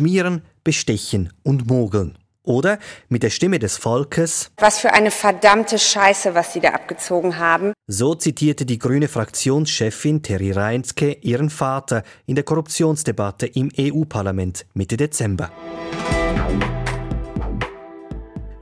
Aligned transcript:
Schmieren, 0.00 0.40
Bestechen 0.64 1.30
und 1.42 1.68
Mogeln. 1.68 2.16
Oder 2.42 2.78
mit 3.10 3.22
der 3.22 3.28
Stimme 3.28 3.58
des 3.58 3.76
Volkes 3.76 4.50
Was 4.56 4.78
für 4.78 4.94
eine 4.94 5.10
verdammte 5.10 5.78
Scheiße, 5.78 6.34
was 6.34 6.54
sie 6.54 6.60
da 6.60 6.70
abgezogen 6.70 7.38
haben. 7.38 7.74
So 7.86 8.14
zitierte 8.14 8.64
die 8.64 8.78
grüne 8.78 9.08
Fraktionschefin 9.08 10.22
Terry 10.22 10.52
Reinske 10.52 11.18
ihren 11.20 11.50
Vater 11.50 12.02
in 12.24 12.34
der 12.34 12.44
Korruptionsdebatte 12.44 13.46
im 13.46 13.70
EU-Parlament 13.78 14.64
Mitte 14.72 14.96
Dezember. 14.96 15.50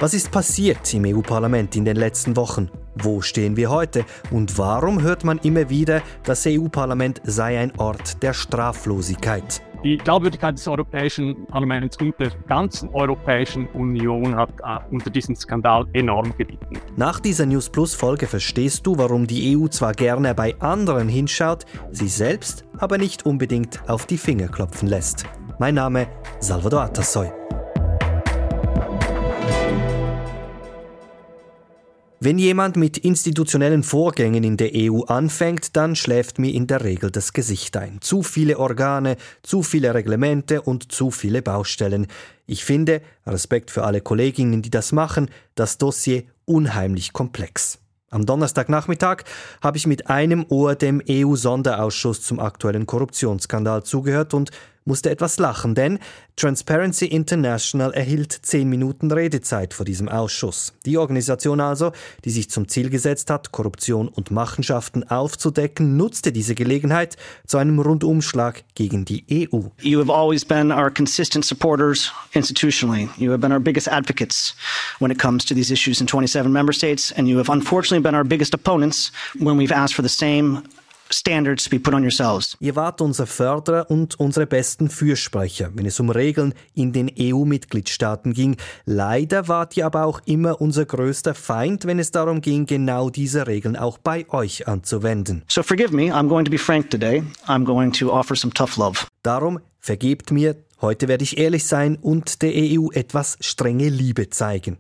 Was 0.01 0.15
ist 0.15 0.33
passiert 0.33 0.93
im 0.93 1.05
EU-Parlament 1.05 1.77
in 1.77 1.85
den 1.85 1.97
letzten 1.97 2.35
Wochen? 2.35 2.69
Wo 2.97 3.21
stehen 3.21 3.57
wir 3.57 3.71
heute? 3.71 4.05
Und 4.33 4.59
warum 4.59 5.03
hört 5.03 5.23
man 5.23 5.39
immer 5.39 5.71
wieder, 5.71 6.03
das 6.25 6.45
EU-Parlament 6.49 7.21
sei 7.23 7.61
ein 7.61 7.79
Ort 7.79 8.25
der 8.25 8.35
Straflosigkeit? 8.35 9.63
Die 9.85 9.97
Glaubwürdigkeit 9.97 10.57
des 10.59 10.67
Europäischen 10.67 11.47
Parlaments 11.47 11.97
und 11.99 12.19
der 12.19 12.31
ganzen 12.49 12.89
Europäischen 12.89 13.69
Union 13.69 14.35
hat 14.35 14.51
äh, 14.61 14.79
unter 14.91 15.09
diesem 15.09 15.37
Skandal 15.37 15.87
enorm 15.93 16.37
gelitten. 16.37 16.79
Nach 16.97 17.21
dieser 17.21 17.47
News 17.47 17.71
Plus 17.71 17.95
Folge 17.95 18.27
verstehst 18.27 18.87
du, 18.87 18.99
warum 18.99 19.29
die 19.29 19.57
EU 19.57 19.69
zwar 19.69 19.93
gerne 19.93 20.35
bei 20.35 20.59
anderen 20.61 21.09
hinschaut, 21.09 21.65
sie 21.93 22.09
selbst 22.09 22.65
aber 22.79 22.99
nicht 22.99 23.25
unbedingt 23.25 23.89
auf 23.89 24.07
die 24.07 24.19
Finger 24.19 24.49
klopfen 24.49 24.89
lässt. 24.89 25.25
Mein 25.61 25.77
Name 25.77 26.09
Salvador 26.41 26.83
Atassoy. 26.83 27.31
Wenn 32.21 32.37
jemand 32.37 32.75
mit 32.75 32.99
institutionellen 32.99 33.85
Vorgängen 33.85 34.43
in 34.43 34.57
der 34.57 34.73
EU 34.75 35.03
anfängt, 35.05 35.77
dann 35.77 35.95
schläft 35.95 36.41
mir 36.41 36.53
in 36.53 36.67
der 36.67 36.83
Regel 36.83 37.13
das 37.13 37.33
Gesicht 37.33 37.77
ein. 37.77 38.01
Zu 38.01 38.25
viele 38.25 38.59
Organe, 38.59 39.17
zu 39.45 39.63
viele 39.63 39.95
Reglemente 39.95 40.63
und 40.63 40.91
zu 40.91 41.13
viele 41.13 41.43
Baustellen. 41.43 42.09
Ich 42.45 42.65
finde, 42.65 43.03
Respekt 43.25 43.71
für 43.71 43.85
alle 43.85 44.01
Kolleginnen, 44.01 44.63
die 44.63 44.71
das 44.71 44.91
machen, 44.91 45.31
das 45.55 45.79
Dossier 45.79 46.25
unheimlich 46.45 47.13
komplex. 47.13 47.79
Am 48.11 48.27
Donnerstagnachmittag 48.27 49.19
habe 49.63 49.77
ich 49.77 49.87
mit 49.87 50.11
einem 50.11 50.45
Ohr 50.49 50.75
dem 50.75 51.01
EU-Sonderausschuss 51.09 52.23
zum 52.23 52.41
aktuellen 52.41 52.87
Korruptionsskandal 52.87 53.85
zugehört 53.85 54.35
und 54.35 54.51
musste 54.89 55.11
etwas 55.11 55.39
lachen, 55.39 55.77
denn 55.77 56.01
Transparency 56.35 57.05
International 57.07 57.93
erhielt 57.93 58.33
zehn 58.33 58.69
Minuten 58.69 59.13
Redezeit 59.13 59.75
vor 59.75 59.85
diesem 59.85 60.09
Ausschuss. 60.09 60.73
Die 60.87 60.97
Organisation 60.97 61.61
also, 61.61 61.93
die 62.25 62.31
sich 62.31 62.49
zum 62.51 62.69
Ziel 62.69 62.91
gesetzt 62.91 63.31
hat, 63.31 63.53
Korruption 63.53 64.09
und 64.09 64.31
Machenschaften 64.31 65.05
aufzudecken, 65.05 65.97
nutzte 65.97 66.33
diese 66.33 66.55
Gelegenheit 66.55 67.17
zu 67.47 67.59
einem 67.59 67.79
Rundumschlag 67.79 68.65
gegen 68.75 69.05
die 69.05 69.25
EU. 69.31 69.61
You 69.81 70.01
have 70.01 70.13
always 70.13 70.45
been 70.45 70.73
our 70.73 70.91
consistent 70.91 71.45
supporters 71.45 72.11
institutionally. 72.33 73.09
You 73.19 73.31
have 73.31 73.41
been 73.41 73.53
our 73.53 73.61
biggest 73.61 73.89
advocates 73.89 74.55
when 75.01 75.11
it 75.11 75.19
comes 75.19 75.45
to 75.45 75.55
these 75.55 75.73
issues 75.73 76.01
in 76.01 76.09
27 76.09 76.51
member 76.51 76.73
states, 76.73 77.13
and 77.13 77.29
you 77.29 77.39
have 77.39 77.53
unfortunately 77.53 78.03
been 78.03 78.15
our 78.15 78.25
biggest 78.25 78.55
opponents 78.55 79.13
when 79.39 79.59
we've 79.59 79.75
asked 79.75 79.95
for 79.95 80.03
the 80.03 80.09
same 80.09 80.63
standards 81.11 81.65
to 81.65 81.71
be 81.71 81.79
put 81.79 81.95
on 81.95 82.03
yourselves. 82.03 82.57
Ihr 82.61 82.77
wart 82.77 83.01
unser 83.01 83.27
Förderer 83.27 83.91
und 83.91 84.19
unsere 84.19 84.47
besten 84.47 84.91
Fürsprecher, 84.91 85.71
wenn 85.75 85.87
es 85.87 86.01
um 86.01 86.11
Regeln 86.11 86.55
in 86.75 86.93
den 86.93 87.11
EU-Mitgliedstaaten 87.19 88.33
ging. 88.33 88.57
Leider 88.85 89.49
wart 89.49 89.77
ihr 89.77 89.87
aber 89.87 90.05
auch 90.05 90.21
immer 90.25 90.61
unser 90.61 90.85
größter 90.85 91.35
Feind, 91.35 91.87
wenn 91.87 91.99
es 91.99 92.11
darum 92.11 92.41
ging, 92.41 92.67
genau 92.67 93.11
diese 93.11 93.47
Regeln 93.47 93.77
auch 93.77 93.99
bei 93.99 94.29
euch 94.31 94.69
anzuwenden. 94.69 95.43
So 95.49 95.63
forgive 95.63 95.95
me, 95.95 96.13
I'm 96.15 96.29
going 96.29 96.45
to 96.45 96.51
be 96.51 96.59
frank 96.59 96.91
today. 96.91 97.23
I'm 97.47 97.65
going 97.65 97.93
to 97.93 98.11
offer 98.11 98.37
some 98.37 98.53
tough 98.53 98.77
love. 98.77 99.07
Darum 99.23 99.61
vergebt 99.79 100.31
mir, 100.31 100.57
heute 100.81 101.09
werde 101.09 101.25
ich 101.25 101.39
ehrlich 101.39 101.67
sein 101.67 101.97
und 101.97 102.43
der 102.43 102.53
EU 102.55 102.91
etwas 102.93 103.39
strenge 103.41 103.89
Liebe 103.89 104.31
zeigen. 104.31 104.79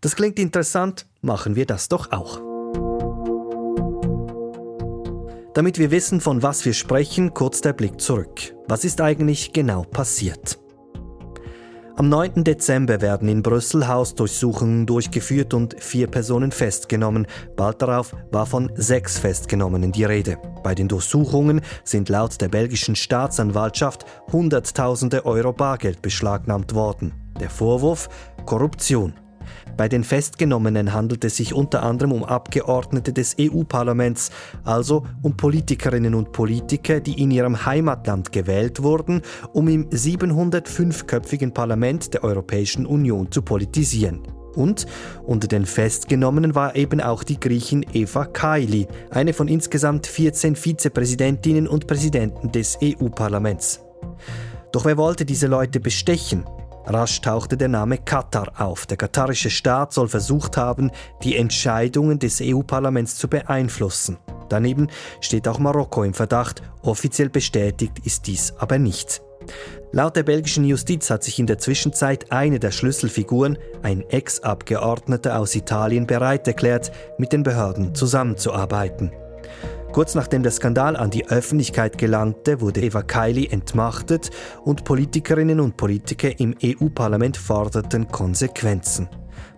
Das 0.00 0.16
klingt 0.16 0.38
interessant, 0.38 1.06
machen 1.22 1.56
wir 1.56 1.64
das 1.64 1.88
doch 1.88 2.12
auch. 2.12 2.43
Damit 5.54 5.78
wir 5.78 5.92
wissen, 5.92 6.20
von 6.20 6.42
was 6.42 6.64
wir 6.64 6.74
sprechen, 6.74 7.32
kurz 7.32 7.60
der 7.60 7.72
Blick 7.72 8.00
zurück. 8.00 8.54
Was 8.66 8.84
ist 8.84 9.00
eigentlich 9.00 9.52
genau 9.52 9.82
passiert? 9.84 10.58
Am 11.96 12.08
9. 12.08 12.42
Dezember 12.42 13.00
werden 13.00 13.28
in 13.28 13.40
Brüssel 13.40 13.86
Hausdurchsuchungen 13.86 14.84
durchgeführt 14.84 15.54
und 15.54 15.80
vier 15.80 16.08
Personen 16.08 16.50
festgenommen. 16.50 17.28
Bald 17.54 17.80
darauf 17.80 18.16
war 18.32 18.46
von 18.46 18.72
sechs 18.74 19.16
Festgenommenen 19.16 19.92
die 19.92 20.02
Rede. 20.02 20.38
Bei 20.64 20.74
den 20.74 20.88
Durchsuchungen 20.88 21.60
sind 21.84 22.08
laut 22.08 22.40
der 22.40 22.48
belgischen 22.48 22.96
Staatsanwaltschaft 22.96 24.04
Hunderttausende 24.32 25.24
Euro 25.24 25.52
Bargeld 25.52 26.02
beschlagnahmt 26.02 26.74
worden. 26.74 27.14
Der 27.38 27.48
Vorwurf 27.48 28.08
Korruption. 28.44 29.14
Bei 29.76 29.88
den 29.88 30.04
Festgenommenen 30.04 30.92
handelt 30.92 31.24
es 31.24 31.36
sich 31.36 31.54
unter 31.54 31.82
anderem 31.82 32.12
um 32.12 32.24
Abgeordnete 32.24 33.12
des 33.12 33.36
EU-Parlaments, 33.40 34.30
also 34.64 35.04
um 35.22 35.36
Politikerinnen 35.36 36.14
und 36.14 36.32
Politiker, 36.32 37.00
die 37.00 37.20
in 37.20 37.30
ihrem 37.30 37.66
Heimatland 37.66 38.32
gewählt 38.32 38.82
wurden, 38.82 39.22
um 39.52 39.68
im 39.68 39.88
705-köpfigen 39.90 41.52
Parlament 41.52 42.14
der 42.14 42.24
Europäischen 42.24 42.86
Union 42.86 43.30
zu 43.30 43.42
politisieren. 43.42 44.22
Und 44.54 44.86
unter 45.26 45.48
den 45.48 45.66
Festgenommenen 45.66 46.54
war 46.54 46.76
eben 46.76 47.00
auch 47.00 47.24
die 47.24 47.40
Griechin 47.40 47.84
Eva 47.92 48.24
Kaili, 48.26 48.86
eine 49.10 49.32
von 49.32 49.48
insgesamt 49.48 50.06
14 50.06 50.56
Vizepräsidentinnen 50.56 51.66
und 51.66 51.86
Präsidenten 51.86 52.52
des 52.52 52.78
EU-Parlaments. 52.82 53.80
Doch 54.72 54.84
wer 54.84 54.96
wollte 54.96 55.24
diese 55.24 55.46
Leute 55.46 55.80
bestechen? 55.80 56.44
Rasch 56.86 57.20
tauchte 57.20 57.56
der 57.56 57.68
Name 57.68 57.98
Katar 57.98 58.52
auf. 58.58 58.86
Der 58.86 58.96
katarische 58.96 59.50
Staat 59.50 59.92
soll 59.92 60.08
versucht 60.08 60.56
haben, 60.56 60.90
die 61.22 61.36
Entscheidungen 61.36 62.18
des 62.18 62.40
EU-Parlaments 62.42 63.16
zu 63.16 63.28
beeinflussen. 63.28 64.18
Daneben 64.50 64.88
steht 65.20 65.48
auch 65.48 65.58
Marokko 65.58 66.04
im 66.04 66.14
Verdacht, 66.14 66.62
offiziell 66.82 67.30
bestätigt 67.30 68.00
ist 68.04 68.26
dies 68.26 68.52
aber 68.58 68.78
nicht. 68.78 69.22
Laut 69.92 70.16
der 70.16 70.22
belgischen 70.22 70.64
Justiz 70.64 71.08
hat 71.10 71.22
sich 71.22 71.38
in 71.38 71.46
der 71.46 71.58
Zwischenzeit 71.58 72.32
eine 72.32 72.58
der 72.58 72.70
Schlüsselfiguren, 72.70 73.58
ein 73.82 74.02
Ex-Abgeordneter 74.10 75.38
aus 75.38 75.54
Italien, 75.54 76.06
bereit 76.06 76.46
erklärt, 76.48 76.92
mit 77.18 77.32
den 77.32 77.42
Behörden 77.42 77.94
zusammenzuarbeiten. 77.94 79.12
Kurz 79.94 80.16
nachdem 80.16 80.42
der 80.42 80.50
Skandal 80.50 80.96
an 80.96 81.10
die 81.10 81.28
Öffentlichkeit 81.28 81.98
gelangte, 81.98 82.60
wurde 82.60 82.82
Eva 82.82 83.02
Kaili 83.02 83.46
entmachtet 83.46 84.30
und 84.64 84.82
Politikerinnen 84.82 85.60
und 85.60 85.76
Politiker 85.76 86.40
im 86.40 86.56
EU-Parlament 86.64 87.36
forderten 87.36 88.08
Konsequenzen. 88.08 89.08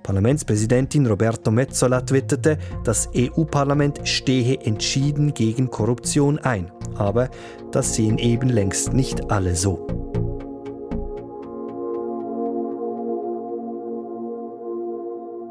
Parlamentspräsidentin 0.03 1.07
Roberto 1.07 1.51
Metzola 1.51 2.03
twitterte, 2.03 2.59
das 2.85 3.09
EU-Parlament 3.17 4.07
stehe 4.07 4.61
entschieden 4.61 5.33
gegen 5.33 5.71
Korruption 5.71 6.39
ein. 6.39 6.71
Aber 6.97 7.31
das 7.73 7.95
sehen 7.95 8.19
eben 8.19 8.51
längst 8.51 8.93
nicht 8.93 9.31
alle 9.31 9.57
so. 9.57 9.87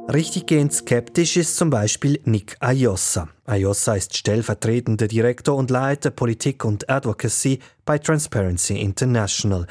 Richtiggehend 0.07 0.71
skeptisch 0.71 1.35
ist 1.35 1.57
zum 1.57 1.71
Beispiel 1.71 2.21
Nick 2.25 2.57
Ayossa. 2.59 3.27
Ayossa 3.45 3.95
ist 3.95 4.15
stellvertretender 4.15 5.07
Direktor 5.07 5.55
und 5.55 5.71
Leiter 5.71 6.11
Politik 6.11 6.63
und 6.63 6.87
Advocacy 6.89 7.59
bei 7.85 7.97
Transparency 7.97 8.79
International. 8.79 9.65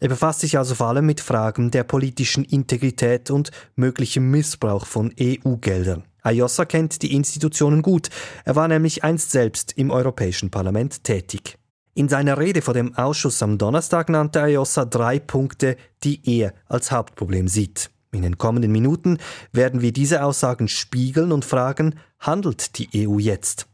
Er 0.00 0.08
befasst 0.08 0.40
sich 0.40 0.58
also 0.58 0.74
vor 0.74 0.88
allem 0.88 1.06
mit 1.06 1.20
Fragen 1.20 1.70
der 1.70 1.84
politischen 1.84 2.44
Integrität 2.44 3.30
und 3.30 3.52
möglichem 3.76 4.28
Missbrauch 4.28 4.86
von 4.86 5.14
EU-Geldern. 5.20 6.02
Ayossa 6.20 6.64
kennt 6.64 7.02
die 7.02 7.14
Institutionen 7.14 7.80
gut. 7.80 8.10
Er 8.44 8.56
war 8.56 8.66
nämlich 8.66 9.04
einst 9.04 9.30
selbst 9.30 9.72
im 9.76 9.92
Europäischen 9.92 10.50
Parlament 10.50 11.04
tätig. 11.04 11.58
In 11.94 12.08
seiner 12.08 12.38
Rede 12.38 12.60
vor 12.60 12.74
dem 12.74 12.92
Ausschuss 12.96 13.40
am 13.40 13.56
Donnerstag 13.56 14.08
nannte 14.08 14.42
Ayossa 14.42 14.84
drei 14.84 15.20
Punkte, 15.20 15.76
die 16.02 16.20
er 16.24 16.54
als 16.66 16.90
Hauptproblem 16.90 17.46
sieht. 17.46 17.90
In 18.16 18.22
den 18.22 18.38
kommenden 18.38 18.72
Minuten 18.72 19.18
werden 19.52 19.82
wir 19.82 19.92
diese 19.92 20.24
Aussagen 20.24 20.68
spiegeln 20.68 21.32
und 21.32 21.44
fragen, 21.44 21.96
handelt 22.18 22.78
die 22.78 23.06
EU 23.06 23.18
jetzt? 23.18 23.66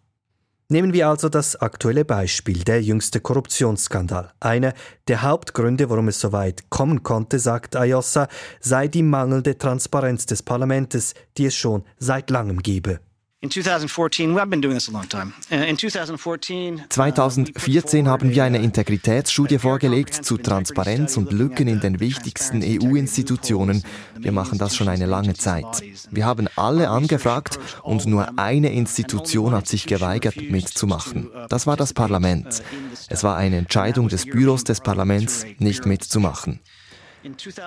Nehmen 0.68 0.92
wir 0.92 1.08
also 1.08 1.28
das 1.28 1.54
aktuelle 1.54 2.04
Beispiel, 2.04 2.64
der 2.64 2.82
jüngste 2.82 3.20
Korruptionsskandal. 3.20 4.32
Einer 4.40 4.72
der 5.06 5.22
Hauptgründe, 5.22 5.90
warum 5.90 6.08
es 6.08 6.18
so 6.18 6.32
weit 6.32 6.70
kommen 6.70 7.02
konnte, 7.02 7.38
sagt 7.38 7.76
Ayossa, 7.76 8.26
sei 8.58 8.88
die 8.88 9.02
mangelnde 9.02 9.58
Transparenz 9.58 10.26
des 10.26 10.42
Parlaments, 10.42 11.14
die 11.36 11.46
es 11.46 11.54
schon 11.54 11.84
seit 11.98 12.30
langem 12.30 12.62
gebe. 12.62 13.00
2014 16.88 18.06
uh, 18.06 18.08
haben 18.08 18.30
wir 18.30 18.44
eine 18.44 18.58
Integritätsstudie 18.58 19.58
vorgelegt 19.58 20.14
zu 20.14 20.38
Transparenz 20.38 21.16
und 21.16 21.32
Lücken 21.32 21.66
in 21.66 21.80
den 21.80 21.98
wichtigsten 21.98 22.62
EU-Institutionen. 22.62 23.82
Wir 24.16 24.30
machen 24.30 24.58
das 24.58 24.76
schon 24.76 24.86
eine 24.86 25.06
lange 25.06 25.34
Zeit. 25.34 25.66
Wir 26.12 26.24
haben 26.24 26.46
alle 26.54 26.88
angefragt 26.88 27.58
und 27.82 28.06
nur 28.06 28.38
eine 28.38 28.72
Institution 28.72 29.50
hat 29.50 29.66
sich 29.66 29.86
geweigert 29.86 30.36
mitzumachen. 30.36 31.28
Das 31.48 31.66
war 31.66 31.76
das 31.76 31.92
Parlament. 31.92 32.62
Es 33.08 33.24
war 33.24 33.36
eine 33.36 33.56
Entscheidung 33.56 34.06
des 34.08 34.24
Büros 34.24 34.62
des 34.62 34.80
Parlaments, 34.80 35.44
nicht 35.58 35.84
mitzumachen. 35.84 36.60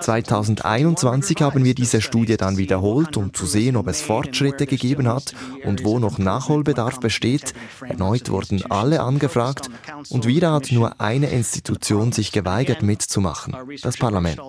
2021 0.01 1.41
haben 1.41 1.63
wir 1.63 1.75
diese 1.75 2.01
Studie 2.01 2.37
dann 2.37 2.57
wiederholt, 2.57 3.17
um 3.17 3.33
zu 3.33 3.45
sehen, 3.45 3.75
ob 3.77 3.87
es 3.87 4.01
Fortschritte 4.01 4.65
gegeben 4.65 5.07
hat 5.07 5.33
und 5.63 5.83
wo 5.83 5.99
noch 5.99 6.17
Nachholbedarf 6.17 6.99
besteht. 6.99 7.53
Erneut 7.81 8.29
wurden 8.29 8.63
alle 8.69 9.01
angefragt 9.01 9.69
und 10.09 10.25
wieder 10.25 10.51
hat 10.51 10.71
nur 10.71 10.99
eine 10.99 11.29
Institution 11.29 12.11
sich 12.11 12.31
geweigert 12.31 12.81
mitzumachen, 12.81 13.55
das 13.81 13.97
Parlament. 13.97 14.39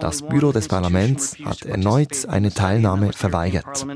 Das 0.00 0.22
Büro 0.22 0.52
des 0.52 0.68
Parlaments 0.68 1.36
hat 1.44 1.62
erneut 1.62 2.26
eine 2.28 2.52
Teilnahme 2.52 3.12
verweigert. 3.12 3.86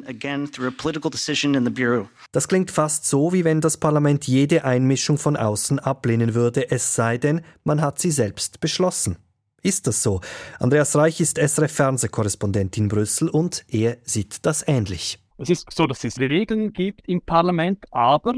Das 2.32 2.48
klingt 2.48 2.70
fast 2.70 3.06
so, 3.06 3.32
wie 3.32 3.44
wenn 3.44 3.60
das 3.60 3.76
Parlament 3.76 4.26
jede 4.26 4.64
Einmischung 4.64 5.18
von 5.18 5.36
außen 5.36 5.78
ablehnen 5.78 6.34
würde, 6.34 6.70
es 6.70 6.94
sei 6.94 7.18
denn, 7.18 7.42
man 7.64 7.80
hat 7.80 7.98
sie 7.98 8.10
selbst 8.10 8.60
beschlossen. 8.60 9.16
Ist 9.62 9.86
das 9.86 10.02
so? 10.02 10.20
Andreas 10.60 10.94
Reich 10.94 11.20
ist 11.20 11.38
SRF-Fernsehkorrespondent 11.38 12.76
in 12.78 12.88
Brüssel 12.88 13.28
und 13.28 13.64
er 13.68 13.98
sieht 14.04 14.46
das 14.46 14.66
ähnlich. 14.66 15.18
Es 15.36 15.50
ist 15.50 15.66
so, 15.72 15.86
dass 15.86 16.04
es 16.04 16.18
Regeln 16.18 16.72
gibt 16.72 17.08
im 17.08 17.20
Parlament, 17.20 17.84
aber 17.90 18.34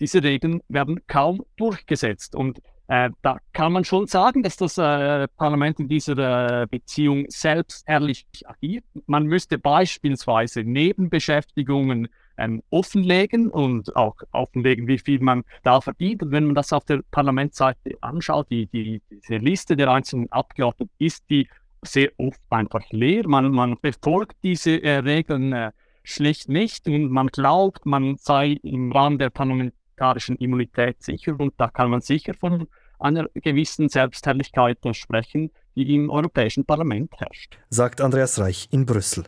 diese 0.00 0.22
Regeln 0.22 0.62
werden 0.68 1.00
kaum 1.06 1.44
durchgesetzt. 1.56 2.34
Und 2.34 2.60
äh, 2.88 3.10
da 3.22 3.38
kann 3.52 3.72
man 3.72 3.84
schon 3.84 4.06
sagen, 4.06 4.42
dass 4.42 4.56
das 4.56 4.76
äh, 4.78 5.28
Parlament 5.36 5.78
in 5.78 5.88
dieser 5.88 6.62
äh, 6.62 6.66
Beziehung 6.66 7.26
selbst 7.28 7.84
ehrlich 7.86 8.26
agiert. 8.44 8.84
Man 9.06 9.24
müsste 9.24 9.58
beispielsweise 9.58 10.62
Nebenbeschäftigungen 10.62 12.08
ähm, 12.42 12.62
offenlegen 12.70 13.48
und 13.48 13.94
auch 13.94 14.16
offenlegen, 14.32 14.86
wie 14.88 14.98
viel 14.98 15.20
man 15.20 15.44
da 15.62 15.80
verdient. 15.80 16.22
Und 16.22 16.32
wenn 16.32 16.46
man 16.46 16.54
das 16.54 16.72
auf 16.72 16.84
der 16.84 17.02
Parlamentsseite 17.10 17.96
anschaut, 18.00 18.48
die, 18.50 18.66
die, 18.66 19.00
diese 19.10 19.36
Liste 19.36 19.76
der 19.76 19.90
einzelnen 19.90 20.30
Abgeordneten 20.32 20.90
ist 20.98 21.24
die 21.30 21.48
sehr 21.84 22.10
oft 22.18 22.40
einfach 22.50 22.82
leer. 22.90 23.28
Man, 23.28 23.50
man 23.52 23.76
befolgt 23.80 24.36
diese 24.42 24.82
äh, 24.82 24.98
Regeln 24.98 25.52
äh, 25.52 25.72
schlicht 26.04 26.48
nicht 26.48 26.86
und 26.88 27.10
man 27.10 27.28
glaubt, 27.28 27.86
man 27.86 28.16
sei 28.16 28.58
im 28.62 28.90
Rahmen 28.92 29.18
der 29.18 29.30
parlamentarischen 29.30 30.36
Immunität 30.36 31.02
sicher 31.02 31.38
und 31.38 31.54
da 31.58 31.68
kann 31.68 31.90
man 31.90 32.00
sicher 32.00 32.34
von 32.34 32.66
einer 32.98 33.28
gewissen 33.34 33.88
Selbstherrlichkeit 33.88 34.78
sprechen, 34.92 35.50
die 35.74 35.94
im 35.94 36.10
Europäischen 36.10 36.64
Parlament 36.64 37.10
herrscht. 37.18 37.58
Sagt 37.70 38.00
Andreas 38.00 38.38
Reich 38.38 38.68
in 38.70 38.86
Brüssel. 38.86 39.24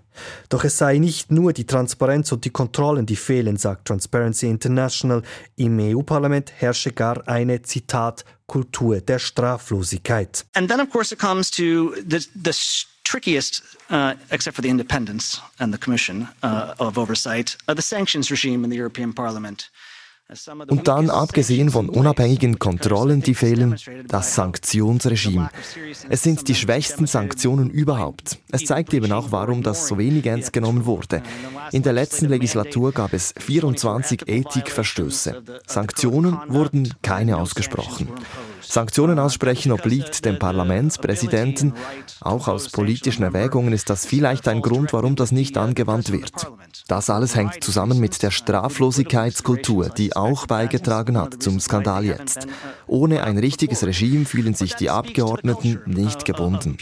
Doch 0.49 0.65
es 0.65 0.79
sei 0.79 0.99
nicht 0.99 1.31
nur 1.31 1.53
die 1.53 1.67
Transparenz 1.67 2.33
und 2.33 2.45
die 2.45 2.51
Kontrollen, 2.51 3.07
die 3.07 3.17
fehlen, 3.17 3.57
sagt 3.57 3.87
Transparency 3.89 4.49
International. 4.49 5.23
Im 5.57 5.79
EU-Parlament 5.79 6.53
herrsche 6.57 6.93
gar 6.93 7.27
eine, 7.29 7.63
Zitat, 7.63 8.25
Kultur 8.47 9.01
der 9.01 9.19
Straflosigkeit. 9.19 10.45
And 10.55 10.69
then 10.69 10.81
of 10.81 10.91
course 10.91 11.13
it 11.13 11.21
comes 11.21 11.51
to 11.51 11.95
the, 12.07 12.21
the 12.35 12.53
trickiest, 13.05 13.63
uh, 13.91 14.15
except 14.31 14.57
for 14.57 14.63
the 14.63 14.69
independence 14.69 15.41
and 15.59 15.73
the 15.73 15.79
Commission 15.79 16.29
uh, 16.43 16.75
of 16.79 16.99
Oversight, 16.99 17.57
uh, 17.69 17.75
the 17.75 17.83
sanctions 17.83 18.31
regime 18.31 18.65
in 18.65 18.71
the 18.71 18.77
European 18.77 19.13
Parliament. 19.13 19.71
Und 20.69 20.89
dann, 20.89 21.11
abgesehen 21.11 21.71
von 21.71 21.91
unabhängigen 21.91 22.59
Kontrollen, 22.59 23.21
die 23.21 23.35
fehlen, 23.35 23.77
das 24.09 24.35
Sanktionsregime. 24.35 25.51
Es 26.09 26.23
sind 26.23 26.49
die 26.49 26.55
schwächsten 26.55 27.07
Sanktionen 27.07 27.69
überhaupt. 27.69 28.39
Es 28.51 28.65
zeigt 28.65 28.95
eben 28.95 29.13
auch, 29.13 29.33
warum 29.33 29.63
das 29.63 29.87
so 29.87 29.99
wenig 29.99 30.25
ernst 30.25 30.55
genommen 30.55 30.87
wurde. 30.87 31.23
In 31.73 31.83
der 31.83 31.93
letzten 31.93 32.27
Legislatur 32.29 32.93
gab 32.93 33.13
es 33.13 33.35
24 33.39 34.27
Ethikverstöße. 34.27 35.43
Sanktionen 35.67 36.39
wurden 36.49 36.95
keine 37.03 37.37
ausgesprochen. 37.37 38.09
Sanktionen 38.75 39.21
aussprechen 39.21 39.71
obliegt 39.71 40.25
dem 40.25 40.41
Parlamentspräsidenten. 40.41 41.75
Auch 42.21 42.49
aus 42.49 42.71
politischen 42.71 43.23
Erwägungen 43.23 43.73
ist 43.73 43.89
das 43.89 44.05
vielleicht 44.05 44.49
ein 44.49 44.63
Grund, 44.63 44.93
warum 44.93 45.15
das 45.15 45.31
nicht 45.31 45.57
angewandt 45.57 46.11
wird. 46.11 46.33
Das 46.89 47.09
alles 47.09 47.37
hängt 47.37 47.63
zusammen 47.63 48.01
mit 48.01 48.21
der 48.25 48.33
Straflosigkeitskultur, 48.33 49.91
die 49.91 50.17
auch 50.17 50.49
beigetragen 50.49 51.17
hat 51.17 51.41
zum 51.41 51.61
Skandal 51.61 52.05
jetzt. 52.05 52.49
Ohne 52.89 53.23
ein 53.23 53.39
richtiges 53.39 53.85
Regime 53.87 54.25
fühlen 54.25 54.55
sich 54.55 54.75
die 54.75 54.91
Abgeordneten 54.91 55.81
nicht 55.87 56.25
gebunden. 56.25 56.77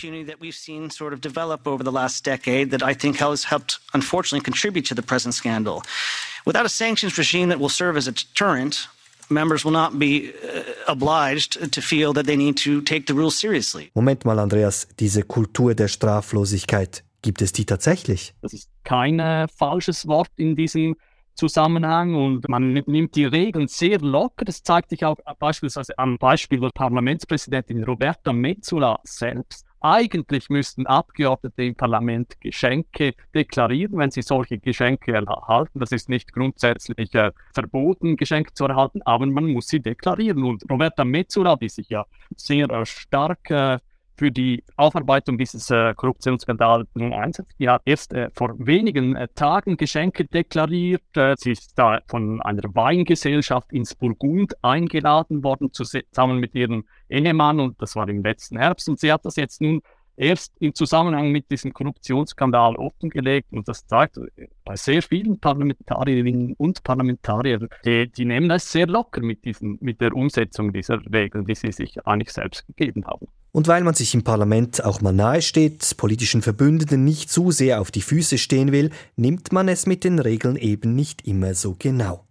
Without 6.44 6.64
a 6.64 6.68
sanctions 6.68 7.16
regime 7.18 7.50
that 7.50 7.60
will 7.60 7.68
serve 7.68 7.96
as 7.96 8.08
a 8.08 8.10
deterrent, 8.10 8.88
members 9.30 9.64
will 9.64 9.72
not 9.72 9.98
be 9.98 10.30
uh, 10.30 10.90
obliged 10.90 11.72
to 11.72 11.80
feel 11.80 12.12
that 12.14 12.26
they 12.26 12.36
need 12.36 12.56
to 12.58 12.80
take 12.80 13.06
the 13.06 13.14
rules 13.14 13.38
seriously. 13.38 13.90
Moment 13.94 14.24
mal, 14.24 14.38
Andreas, 14.38 14.86
diese 14.98 15.22
Kultur 15.22 15.74
der 15.74 15.88
Straflosigkeit, 15.88 17.04
gibt 17.22 17.42
es 17.42 17.52
die 17.52 17.64
tatsächlich? 17.64 18.34
Das 18.42 18.52
ist 18.52 18.68
kein 18.84 19.18
äh, 19.18 19.46
falsches 19.48 20.06
Wort 20.06 20.30
in 20.36 20.56
diesem 20.56 20.96
Zusammenhang 21.34 22.14
und 22.14 22.48
man 22.48 22.74
nimmt 22.86 23.16
die 23.16 23.24
Regeln 23.24 23.66
sehr 23.68 23.98
locker. 24.00 24.44
Das 24.44 24.62
zeigt 24.62 24.90
sich 24.90 25.04
auch 25.04 25.16
beispielsweise 25.38 25.98
am 25.98 26.18
Beispiel 26.18 26.60
der 26.60 26.70
Parlamentspräsidentin 26.74 27.84
Roberta 27.84 28.32
Metzola 28.32 29.00
selbst. 29.04 29.66
Eigentlich 29.84 30.48
müssten 30.48 30.86
Abgeordnete 30.86 31.64
im 31.64 31.74
Parlament 31.74 32.40
Geschenke 32.40 33.14
deklarieren, 33.34 33.98
wenn 33.98 34.12
sie 34.12 34.22
solche 34.22 34.58
Geschenke 34.58 35.12
erhalten. 35.12 35.80
Das 35.80 35.90
ist 35.90 36.08
nicht 36.08 36.32
grundsätzlich 36.32 37.12
äh, 37.14 37.32
verboten, 37.52 38.16
Geschenke 38.16 38.54
zu 38.54 38.66
erhalten, 38.66 39.02
aber 39.02 39.26
man 39.26 39.46
muss 39.46 39.66
sie 39.66 39.80
deklarieren. 39.80 40.44
Und 40.44 40.62
Roberta 40.70 41.04
Metzola, 41.04 41.56
die 41.56 41.68
sich 41.68 41.88
ja 41.88 42.06
sehr 42.36 42.70
äh, 42.70 42.86
stark 42.86 43.50
äh, 43.50 43.78
für 44.22 44.30
die 44.30 44.62
Aufarbeitung 44.76 45.36
dieses 45.36 45.68
äh, 45.70 45.94
Korruptionsskandals 45.94 46.86
einsetzt. 46.94 47.56
Die 47.58 47.68
hat 47.68 47.82
erst 47.84 48.12
äh, 48.12 48.30
vor 48.34 48.54
wenigen 48.56 49.16
äh, 49.16 49.26
Tagen 49.34 49.76
Geschenke 49.76 50.26
deklariert. 50.26 51.02
Äh, 51.16 51.34
sie 51.36 51.50
ist 51.50 51.76
da 51.76 51.98
von 52.06 52.40
einer 52.40 52.62
Weingesellschaft 52.72 53.72
ins 53.72 53.96
Burgund 53.96 54.54
eingeladen 54.62 55.42
worden, 55.42 55.72
zusammen 55.72 56.38
mit 56.38 56.54
ihrem 56.54 56.84
Ehemann 57.08 57.58
und 57.58 57.82
das 57.82 57.96
war 57.96 58.08
im 58.08 58.22
letzten 58.22 58.58
Herbst. 58.58 58.88
Und 58.88 59.00
sie 59.00 59.10
hat 59.10 59.24
das 59.24 59.34
jetzt 59.34 59.60
nun 59.60 59.82
erst 60.16 60.52
im 60.60 60.72
Zusammenhang 60.72 61.32
mit 61.32 61.50
diesem 61.50 61.72
Korruptionsskandal 61.72 62.76
offengelegt 62.76 63.48
und 63.50 63.66
das 63.66 63.88
zeigt 63.88 64.18
äh, 64.18 64.46
bei 64.64 64.76
sehr 64.76 65.02
vielen 65.02 65.40
Parlamentarierinnen 65.40 66.54
und 66.58 66.84
Parlamentariern, 66.84 67.68
die, 67.84 68.06
die 68.06 68.24
nehmen 68.24 68.48
das 68.48 68.70
sehr 68.70 68.86
locker 68.86 69.20
mit, 69.20 69.44
diesen, 69.44 69.78
mit 69.80 70.00
der 70.00 70.14
Umsetzung 70.14 70.72
dieser 70.72 71.04
Regeln, 71.12 71.44
die 71.44 71.56
sie 71.56 71.72
sich 71.72 72.06
eigentlich 72.06 72.30
selbst 72.30 72.64
gegeben 72.68 73.04
haben. 73.04 73.26
Und 73.52 73.68
weil 73.68 73.84
man 73.84 73.92
sich 73.92 74.14
im 74.14 74.24
Parlament 74.24 74.82
auch 74.82 75.02
mal 75.02 75.12
nahe 75.12 75.42
steht, 75.42 75.96
politischen 75.98 76.40
Verbündeten 76.40 77.04
nicht 77.04 77.30
zu 77.30 77.50
sehr 77.50 77.82
auf 77.82 77.90
die 77.90 78.00
Füße 78.00 78.38
stehen 78.38 78.72
will, 78.72 78.90
nimmt 79.16 79.52
man 79.52 79.68
es 79.68 79.84
mit 79.84 80.04
den 80.04 80.18
Regeln 80.18 80.56
eben 80.56 80.94
nicht 80.94 81.26
immer 81.26 81.54
so 81.54 81.76
genau. 81.78 82.24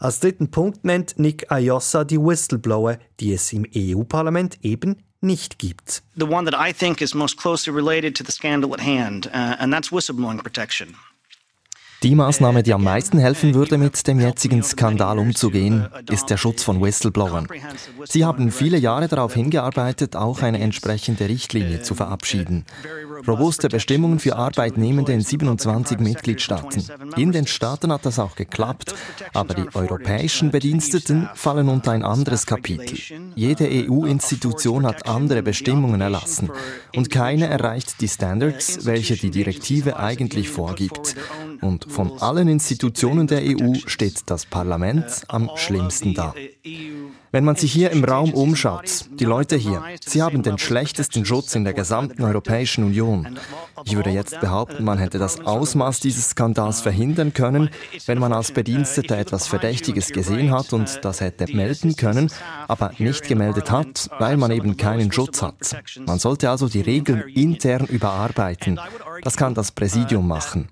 Als 0.00 0.18
dritten 0.18 0.50
Punkt 0.50 0.84
nennt 0.84 1.18
Nick 1.18 1.52
Ayossa 1.52 2.02
die 2.04 2.18
Whistleblower, 2.18 2.98
die 3.20 3.32
es 3.32 3.52
im 3.52 3.66
EU-Parlament 3.72 4.58
eben 4.62 4.96
nicht 5.20 5.58
gibt. 5.58 6.02
The 6.16 6.24
one 6.24 6.50
that 6.50 6.58
I 6.58 6.72
think 6.72 7.00
is 7.00 7.14
most 7.14 7.36
closely 7.36 7.72
related 7.72 8.16
to 8.16 8.24
the 8.24 8.32
scandal 8.32 8.72
at 8.72 8.80
hand, 8.80 9.26
uh, 9.26 9.56
and 9.58 9.72
that's 9.72 9.92
whistleblowing 9.92 10.42
protection. 10.42 10.96
Die 12.04 12.14
Maßnahme, 12.14 12.62
die 12.62 12.72
am 12.74 12.84
meisten 12.84 13.18
helfen 13.18 13.54
würde, 13.54 13.76
mit 13.76 14.06
dem 14.06 14.20
jetzigen 14.20 14.62
Skandal 14.62 15.18
umzugehen, 15.18 15.88
ist 16.08 16.30
der 16.30 16.36
Schutz 16.36 16.62
von 16.62 16.80
Whistleblowern. 16.80 17.48
Sie 18.04 18.24
haben 18.24 18.52
viele 18.52 18.78
Jahre 18.78 19.08
darauf 19.08 19.34
hingearbeitet, 19.34 20.14
auch 20.14 20.42
eine 20.42 20.60
entsprechende 20.60 21.28
Richtlinie 21.28 21.82
zu 21.82 21.96
verabschieden. 21.96 22.66
Robuste 23.26 23.68
Bestimmungen 23.68 24.20
für 24.20 24.36
Arbeitnehmende 24.36 25.12
in 25.12 25.22
27 25.22 25.98
Mitgliedstaaten. 25.98 26.84
In 27.16 27.32
den 27.32 27.48
Staaten 27.48 27.92
hat 27.92 28.06
das 28.06 28.20
auch 28.20 28.36
geklappt, 28.36 28.94
aber 29.34 29.54
die 29.54 29.74
europäischen 29.74 30.52
Bediensteten 30.52 31.28
fallen 31.34 31.68
unter 31.68 31.90
ein 31.90 32.04
anderes 32.04 32.46
Kapitel. 32.46 32.96
Jede 33.34 33.68
EU-Institution 33.68 34.86
hat 34.86 35.08
andere 35.08 35.42
Bestimmungen 35.42 36.00
erlassen 36.00 36.50
und 36.94 37.10
keine 37.10 37.48
erreicht 37.48 38.00
die 38.00 38.08
Standards, 38.08 38.86
welche 38.86 39.16
die 39.16 39.30
Direktive 39.30 39.98
eigentlich 39.98 40.48
vorgibt. 40.48 41.16
Und 41.60 41.87
von 41.88 42.20
allen 42.20 42.48
Institutionen 42.48 43.26
der 43.26 43.42
EU 43.42 43.74
steht 43.86 44.22
das 44.30 44.46
Parlament 44.46 45.24
am 45.28 45.50
schlimmsten 45.56 46.14
da. 46.14 46.34
Wenn 47.30 47.44
man 47.44 47.56
sich 47.56 47.72
hier 47.72 47.90
im 47.90 48.04
Raum 48.04 48.32
umschaut, 48.32 49.06
die 49.12 49.24
Leute 49.24 49.56
hier, 49.56 49.82
sie 50.04 50.22
haben 50.22 50.42
den 50.42 50.58
schlechtesten 50.58 51.24
Schutz 51.26 51.54
in 51.54 51.64
der 51.64 51.74
gesamten 51.74 52.22
Europäischen 52.22 52.84
Union. 52.84 53.38
Ich 53.84 53.96
würde 53.96 54.10
jetzt 54.10 54.40
behaupten, 54.40 54.84
man 54.84 54.98
hätte 54.98 55.18
das 55.18 55.40
Ausmaß 55.40 56.00
dieses 56.00 56.30
Skandals 56.30 56.80
verhindern 56.80 57.32
können, 57.34 57.70
wenn 58.06 58.18
man 58.18 58.32
als 58.32 58.52
Bediensteter 58.52 59.18
etwas 59.18 59.46
Verdächtiges 59.46 60.08
gesehen 60.08 60.50
hat 60.50 60.72
und 60.72 61.04
das 61.04 61.20
hätte 61.20 61.54
melden 61.54 61.96
können, 61.96 62.30
aber 62.66 62.92
nicht 62.98 63.24
gemeldet 63.28 63.70
hat, 63.70 64.08
weil 64.18 64.36
man 64.36 64.50
eben 64.50 64.76
keinen 64.76 65.12
Schutz 65.12 65.42
hat. 65.42 65.76
Man 66.06 66.18
sollte 66.18 66.48
also 66.50 66.68
die 66.68 66.80
Regeln 66.80 67.28
intern 67.28 67.86
überarbeiten. 67.86 68.80
Das 69.22 69.36
kann 69.36 69.54
das 69.54 69.72
Präsidium 69.72 70.26
machen. 70.26 70.68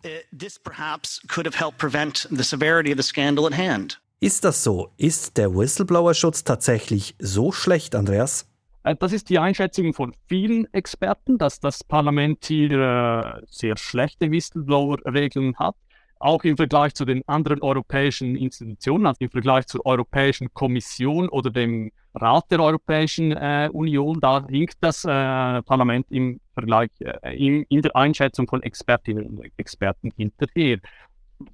Ist 4.18 4.44
das 4.44 4.64
so? 4.64 4.92
Ist 4.96 5.36
der 5.36 5.54
Whistleblower-Schutz 5.54 6.42
tatsächlich 6.42 7.14
so 7.18 7.52
schlecht, 7.52 7.94
Andreas? 7.94 8.48
Äh, 8.82 8.96
das 8.96 9.12
ist 9.12 9.28
die 9.28 9.38
Einschätzung 9.38 9.92
von 9.92 10.14
vielen 10.26 10.72
Experten, 10.72 11.36
dass 11.36 11.60
das 11.60 11.84
Parlament 11.84 12.42
hier 12.46 12.70
äh, 12.70 13.42
sehr 13.50 13.76
schlechte 13.76 14.30
Whistleblower-Regeln 14.30 15.56
hat. 15.58 15.74
Auch 16.18 16.44
im 16.44 16.56
Vergleich 16.56 16.94
zu 16.94 17.04
den 17.04 17.28
anderen 17.28 17.60
europäischen 17.60 18.36
Institutionen, 18.36 19.04
also 19.04 19.18
im 19.20 19.28
Vergleich 19.28 19.66
zur 19.66 19.84
Europäischen 19.84 20.50
Kommission 20.54 21.28
oder 21.28 21.50
dem 21.50 21.92
Rat 22.14 22.50
der 22.50 22.60
Europäischen 22.60 23.32
äh, 23.32 23.68
Union, 23.70 24.18
da 24.20 24.46
hinkt 24.48 24.78
das 24.80 25.04
äh, 25.04 25.08
Parlament 25.08 26.06
im 26.08 26.40
Vergleich, 26.54 26.88
äh, 27.00 27.36
in, 27.36 27.64
in, 27.64 27.82
der 27.82 27.94
Einschätzung 27.94 28.48
von 28.48 28.62
Expertinnen 28.62 29.26
und 29.26 29.44
Experten 29.58 30.10
hinterher 30.16 30.78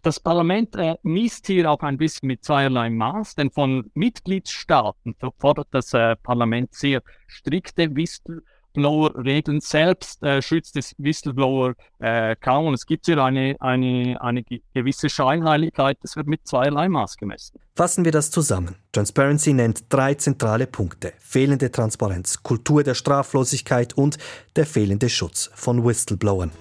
das 0.03 0.21
Parlament 0.21 0.77
äh, 0.77 0.97
misst 1.03 1.47
hier 1.47 1.71
auch 1.71 1.81
ein 1.81 1.99
bisschen 1.99 2.29
mit 2.29 2.45
zweierlei 2.45 2.91
Maß, 2.91 3.35
denn 3.35 3.51
von 3.51 3.91
Mitgliedstaaten 3.95 5.17
fordert 5.39 5.69
das 5.73 5.93
äh, 5.93 6.17
Parlament 6.17 6.75
sehr 6.75 7.03
strikte 7.27 7.95
Whistleblower-Regeln. 7.95 9.61
Selbst 9.61 10.23
äh, 10.23 10.41
schützt 10.41 10.77
das 10.77 10.95
Whistleblower 10.99 11.75
äh, 11.99 12.37
kaum 12.37 12.67
und 12.67 12.75
es 12.75 12.87
gibt 12.87 13.07
hier 13.07 13.19
eine, 13.19 13.57
eine, 13.61 14.21
eine 14.21 14.45
gewisse 14.75 15.09
Scheinheiligkeit. 15.09 15.99
Das 16.03 16.17
wird 16.17 16.27
mit 16.27 16.47
zweierlei 16.47 16.89
Maß 16.89 17.17
gemessen. 17.17 17.59
Fassen 17.75 18.05
wir 18.05 18.13
das 18.13 18.31
zusammen. 18.31 18.77
Transparency 18.93 19.53
nennt 19.53 19.85
drei 19.89 20.15
zentrale 20.15 20.67
Punkte. 20.67 21.13
Fehlende 21.19 21.73
Transparenz, 21.73 22.43
Kultur 22.43 22.85
der 22.85 22.95
Straflosigkeit 22.95 23.95
und 23.95 24.19
der 24.55 24.67
fehlende 24.67 25.09
Schutz 25.09 25.51
von 25.55 25.85
Whistleblowern. 25.85 26.53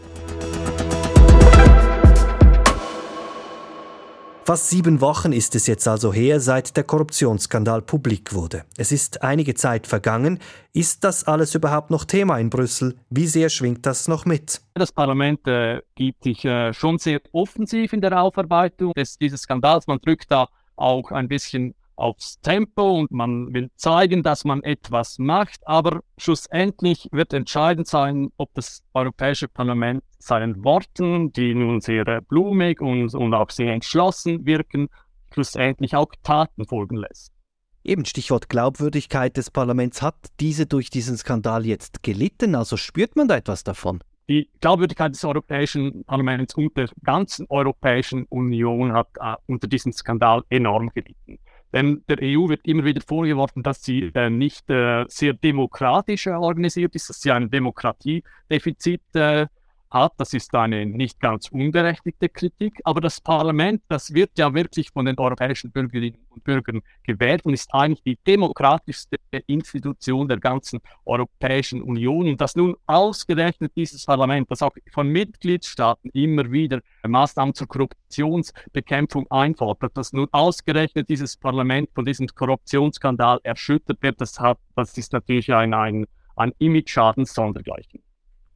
Fast 4.52 4.70
sieben 4.70 5.00
Wochen 5.00 5.32
ist 5.32 5.56
es 5.56 5.66
jetzt 5.66 5.88
also 5.88 6.12
her, 6.12 6.42
seit 6.42 6.76
der 6.76 6.84
Korruptionsskandal 6.84 7.82
publik 7.82 8.34
wurde. 8.34 8.66
Es 8.76 8.92
ist 8.92 9.24
einige 9.24 9.54
Zeit 9.54 9.88
vergangen. 9.88 10.40
Ist 10.74 11.06
das 11.06 11.24
alles 11.24 11.56
überhaupt 11.56 11.90
noch 11.90 12.04
Thema 12.04 12.38
in 12.38 12.50
Brüssel? 12.50 12.98
Wie 13.10 13.28
sehr 13.28 13.48
schwingt 13.48 13.86
das 13.86 14.10
noch 14.10 14.26
mit? 14.26 14.60
Das 14.74 14.92
Parlament 14.92 15.48
äh, 15.48 15.80
gibt 15.96 16.26
sich 16.26 16.44
äh, 16.44 16.74
schon 16.74 16.98
sehr 16.98 17.22
offensiv 17.32 17.94
in 17.94 18.02
der 18.02 18.22
Aufarbeitung 18.22 18.92
des, 18.92 19.18
dieses 19.18 19.44
Skandals. 19.44 19.88
Man 19.88 20.00
drückt 20.00 20.30
da 20.30 20.50
auch 20.76 21.12
ein 21.12 21.30
bisschen 21.30 21.74
aufs 22.02 22.40
Tempo 22.42 23.00
und 23.00 23.12
man 23.12 23.54
will 23.54 23.70
zeigen, 23.76 24.24
dass 24.24 24.44
man 24.44 24.64
etwas 24.64 25.20
macht, 25.20 25.60
aber 25.66 26.02
schlussendlich 26.18 27.08
wird 27.12 27.34
entscheidend 27.34 27.88
sein, 27.88 28.30
ob 28.38 28.54
das 28.54 28.84
Europäische 28.94 29.48
Parlament 29.48 30.04
seinen 30.20 30.64
Worten, 30.64 31.32
die 31.32 31.54
nun 31.54 31.82
sehr 31.82 32.22
blumig 32.22 32.82
und, 32.82 33.14
und 33.14 33.34
auch 33.34 33.50
sehr 33.50 33.74
entschlossen 33.74 34.46
wirken, 34.46 34.90
schlussendlich 35.34 35.96
auch 35.96 36.12
Taten 36.24 36.66
folgen 36.66 36.98
lässt. 36.98 37.32
Eben 37.84 38.06
Stichwort 38.06 38.50
Glaubwürdigkeit 38.50 39.38
des 39.38 39.50
Parlaments 39.50 40.02
hat 40.02 40.16
diese 40.40 40.68
durch 40.68 40.92
diesen 40.92 41.18
Skandal 41.18 41.66
jetzt 41.66 42.04
gelitten, 42.04 42.54
also 42.54 42.78
spürt 42.78 43.16
man 43.16 43.28
da 43.28 43.38
etwas 43.38 43.64
davon? 43.64 44.04
Die 44.30 44.50
Glaubwürdigkeit 44.62 45.14
des 45.14 45.24
Europäischen 45.26 46.04
Parlaments 46.06 46.56
und 46.56 46.78
der 46.78 46.90
ganzen 47.04 47.48
Europäischen 47.50 48.26
Union 48.26 48.94
hat 48.94 49.10
äh, 49.20 49.36
unter 49.48 49.68
diesem 49.68 49.92
Skandal 49.92 50.44
enorm 50.50 50.90
gelitten. 50.94 51.40
Denn 51.74 52.04
der 52.10 52.18
EU 52.22 52.50
wird 52.50 52.68
immer 52.68 52.84
wieder 52.84 53.02
vorgeworfen, 53.02 53.64
dass 53.64 53.84
sie 53.84 54.12
äh, 54.14 54.30
nicht 54.30 54.70
äh, 54.70 55.06
sehr 55.08 55.34
demokratisch 55.34 56.28
organisiert 56.28 56.96
ist, 56.96 57.10
dass 57.10 57.22
sie 57.22 57.32
ein 57.32 57.50
Demokratiedefizit 57.50 59.02
äh, 59.14 59.48
hat. 59.92 60.14
Das 60.18 60.34
ist 60.34 60.54
eine 60.56 60.86
nicht 60.86 61.20
ganz 61.20 61.50
unberechtigte 61.50 62.30
Kritik. 62.30 62.80
Aber 62.84 63.02
das 63.02 63.22
Parlament, 63.22 63.84
das 63.88 64.14
wird 64.14 64.38
ja 64.38 64.54
wirklich 64.54 64.92
von 64.92 65.06
den 65.06 65.18
europäischen 65.18 65.72
Bürgerinnen 65.72 66.18
und 66.30 66.44
Bürgern 66.44 66.82
gewählt 67.04 67.46
und 67.46 67.54
ist 67.54 67.74
eigentlich 67.74 68.04
die 68.04 68.18
demokratischste 68.26 69.18
Institution 69.48 70.28
der 70.28 70.40
ganzen 70.40 70.80
Europäischen 71.06 71.82
Union. 71.82 72.28
Und 72.28 72.42
dass 72.42 72.56
nun 72.56 72.76
ausgerechnet 72.88 73.74
dieses 73.76 74.06
Parlament, 74.06 74.50
das 74.50 74.62
auch 74.62 74.72
von 74.92 75.08
Mitgliedstaaten 75.08 76.10
immer 76.14 76.52
wieder 76.52 76.82
Maßnahmen 77.08 77.54
zur 77.54 77.68
Korruptionsbekämpfung 77.68 79.30
einfordert, 79.30 79.96
dass 79.98 80.14
nun 80.14 80.28
ausgerechnet 80.32 81.10
dieses 81.10 81.38
Parlament 81.38 81.90
von 81.94 82.06
diesem 82.06 82.28
Korruptionsskandal 82.28 83.40
erschüttert 83.44 84.02
wird, 84.02 84.22
das, 84.22 84.40
hat, 84.40 84.58
das 84.76 84.98
ist 84.98 85.14
natürlich 85.14 85.54
ein, 85.54 85.74
ein, 85.74 86.06
ein 86.36 86.54
Image-Schaden 86.60 87.26
sondergleichen. 87.26 88.02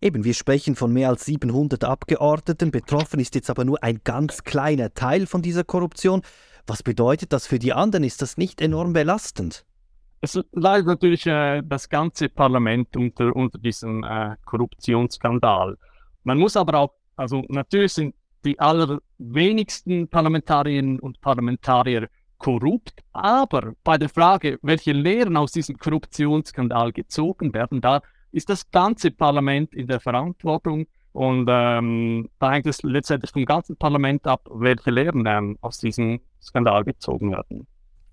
Eben, 0.05 0.23
wir 0.23 0.35
sprechen 0.35 0.75
von 0.75 0.93
mehr 0.93 1.09
als 1.09 1.25
700 1.25 1.83
Abgeordneten. 1.83 2.69
Betroffen 2.69 3.19
ist 3.19 3.33
jetzt 3.33 3.49
aber 3.49 3.65
nur 3.65 3.81
ein 3.83 4.01
ganz 4.03 4.43
kleiner 4.43 4.93
Teil 4.93 5.25
von 5.25 5.41
dieser 5.41 5.63
Korruption. 5.63 6.21
Was 6.67 6.83
bedeutet 6.83 7.33
das 7.33 7.47
für 7.47 7.57
die 7.57 7.73
anderen? 7.73 8.03
Ist 8.03 8.21
das 8.21 8.37
nicht 8.37 8.61
enorm 8.61 8.93
belastend? 8.93 9.65
Es 10.21 10.39
leidet 10.51 10.85
natürlich 10.85 11.25
äh, 11.25 11.63
das 11.65 11.89
ganze 11.89 12.29
Parlament 12.29 12.95
unter, 12.95 13.35
unter 13.35 13.57
diesem 13.57 14.03
äh, 14.03 14.35
Korruptionsskandal. 14.45 15.75
Man 16.23 16.37
muss 16.37 16.55
aber 16.55 16.77
auch, 16.77 16.93
also 17.15 17.43
natürlich 17.47 17.93
sind 17.93 18.13
die 18.45 18.59
allerwenigsten 18.59 20.07
Parlamentarierinnen 20.07 20.99
und 20.99 21.19
Parlamentarier 21.19 22.09
korrupt, 22.37 23.01
aber 23.11 23.73
bei 23.83 23.97
der 23.97 24.09
Frage, 24.09 24.59
welche 24.61 24.91
Lehren 24.91 25.35
aus 25.35 25.51
diesem 25.51 25.79
Korruptionsskandal 25.79 26.91
gezogen 26.91 27.55
werden, 27.55 27.81
da 27.81 28.03
ist 28.35 28.49
das 28.49 28.69
ganze 28.69 29.11
Parlament 29.11 29.73
in 29.73 29.87
der 29.87 29.99
Verantwortung 29.99 30.87
und 31.13 31.47
ähm, 31.49 32.29
da 32.39 32.51
hängt 32.51 32.67
es 32.67 32.83
letztendlich 32.83 33.31
vom 33.31 33.45
ganzen 33.45 33.77
Parlament 33.77 34.27
ab, 34.27 34.49
welche 34.51 34.91
Lehren 34.91 35.57
aus 35.61 35.77
diesem 35.77 36.19
Skandal 36.41 36.83
gezogen 36.83 37.31
werden. 37.31 37.65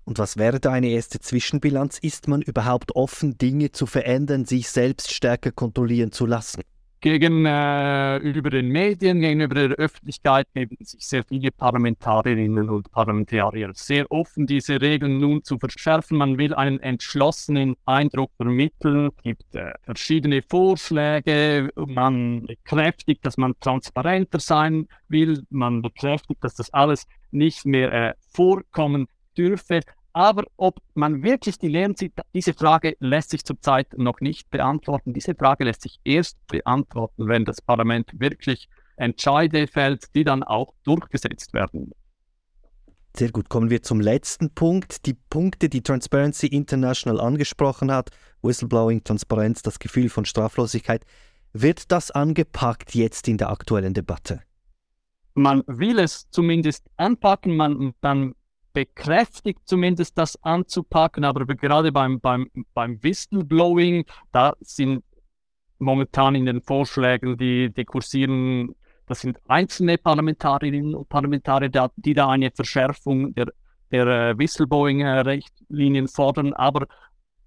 Und 0.05 0.19
was 0.19 0.37
wäre 0.37 0.61
da 0.61 0.71
eine 0.71 0.87
erste 0.87 1.19
Zwischenbilanz? 1.19 1.97
Ist 1.97 2.27
man 2.27 2.41
überhaupt 2.41 2.95
offen, 2.95 3.37
Dinge 3.37 3.71
zu 3.71 3.85
verändern, 3.85 4.45
sich 4.45 4.69
selbst 4.69 5.13
stärker 5.13 5.51
kontrollieren 5.51 6.11
zu 6.13 6.25
lassen? 6.25 6.61
Gegenüber 7.03 8.21
äh, 8.23 8.49
den 8.49 8.69
Medien, 8.69 9.19
gegenüber 9.19 9.55
der 9.55 9.77
Öffentlichkeit 9.77 10.47
geben 10.53 10.77
sich 10.79 11.05
sehr 11.05 11.23
viele 11.23 11.51
Parlamentarierinnen 11.51 12.69
und 12.69 12.89
Parlamentarier 12.91 13.71
sehr 13.73 14.09
offen, 14.09 14.47
diese 14.47 14.81
Regeln 14.81 15.17
nun 15.17 15.43
zu 15.43 15.59
verschärfen. 15.59 16.17
Man 16.17 16.37
will 16.37 16.53
einen 16.53 16.79
entschlossenen 16.79 17.75
Eindruck 17.85 18.31
vermitteln, 18.37 19.09
gibt 19.21 19.53
äh, 19.53 19.73
verschiedene 19.81 20.41
Vorschläge, 20.41 21.69
man 21.75 22.45
bekräftigt, 22.45 23.25
dass 23.25 23.37
man 23.37 23.53
transparenter 23.59 24.39
sein 24.39 24.87
will, 25.09 25.43
man 25.49 25.81
bekräftigt, 25.81 26.41
dass 26.43 26.55
das 26.55 26.73
alles 26.73 27.05
nicht 27.31 27.65
mehr 27.65 27.91
äh, 27.91 28.13
vorkommen 28.29 29.07
dürfe. 29.37 29.81
Aber 30.13 30.43
ob 30.57 30.79
man 30.93 31.23
wirklich 31.23 31.57
die 31.57 31.67
Lehren 31.67 31.95
zieht, 31.95 32.13
diese 32.35 32.53
Frage 32.53 32.95
lässt 32.99 33.31
sich 33.31 33.43
zurzeit 33.43 33.97
noch 33.97 34.21
nicht 34.21 34.51
beantworten. 34.51 35.13
Diese 35.13 35.33
Frage 35.33 35.63
lässt 35.63 35.81
sich 35.81 35.99
erst 36.03 36.37
beantworten, 36.47 37.27
wenn 37.27 37.45
das 37.45 37.61
Parlament 37.61 38.11
wirklich 38.19 38.69
Entscheide 38.95 39.65
fällt, 39.65 40.13
die 40.13 40.23
dann 40.23 40.43
auch 40.43 40.73
durchgesetzt 40.83 41.53
werden. 41.53 41.91
Sehr 43.15 43.31
gut, 43.31 43.49
kommen 43.49 43.71
wir 43.71 43.81
zum 43.81 44.01
letzten 44.01 44.51
Punkt. 44.53 45.05
Die 45.07 45.13
Punkte, 45.13 45.69
die 45.69 45.81
Transparency 45.81 46.47
International 46.47 47.19
angesprochen 47.19 47.91
hat, 47.91 48.09
Whistleblowing, 48.41 49.03
Transparenz, 49.03 49.61
das 49.61 49.79
Gefühl 49.79 50.09
von 50.09 50.25
Straflosigkeit, 50.25 51.05
wird 51.53 51.91
das 51.91 52.09
angepackt 52.11 52.95
jetzt 52.95 53.27
in 53.27 53.37
der 53.37 53.49
aktuellen 53.49 53.93
Debatte? 53.93 54.41
Man 55.35 55.63
will 55.67 55.99
es 55.99 56.29
zumindest 56.29 56.89
anpacken, 56.97 57.55
man, 57.55 57.93
man 58.01 58.33
bekräftigt, 58.73 59.61
zumindest 59.65 60.17
das 60.17 60.41
anzupacken. 60.43 61.23
Aber 61.23 61.45
gerade 61.45 61.91
beim, 61.91 62.19
beim, 62.19 62.49
beim 62.73 63.01
Whistleblowing, 63.01 64.05
da 64.31 64.53
sind 64.61 65.03
momentan 65.79 66.35
in 66.35 66.45
den 66.45 66.61
Vorschlägen, 66.61 67.37
die, 67.37 67.71
die 67.71 67.85
kursieren, 67.85 68.75
das 69.05 69.21
sind 69.21 69.39
einzelne 69.47 69.97
Parlamentarierinnen 69.97 70.95
und 70.95 71.09
Parlamentarier, 71.09 71.69
die 71.97 72.13
da 72.13 72.29
eine 72.29 72.51
Verschärfung 72.51 73.33
der, 73.35 73.47
der 73.91 74.07
äh, 74.07 74.37
Whistleblowing-Richtlinien 74.37 76.07
fordern. 76.07 76.53
Aber 76.53 76.87